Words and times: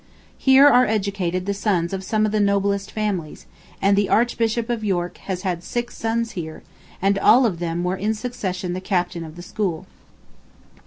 Here 0.39 0.67
are 0.67 0.87
educated 0.87 1.45
the 1.45 1.53
sons 1.53 1.93
of 1.93 2.03
some 2.03 2.25
of 2.25 2.31
the 2.31 2.39
noblest 2.39 2.91
families, 2.91 3.45
and 3.79 3.95
the 3.95 4.09
Archbishop 4.09 4.67
of 4.67 4.83
York 4.83 5.17
has 5.29 5.43
had 5.43 5.63
six 5.63 5.95
sons 5.95 6.31
here, 6.31 6.63
and 7.03 7.19
all 7.19 7.45
of 7.45 7.59
them 7.59 7.83
were 7.83 7.97
in 7.97 8.15
succession 8.15 8.73
the 8.73 8.81
Captain 8.81 9.23
of 9.23 9.35
the 9.35 9.43
school. 9.43 9.85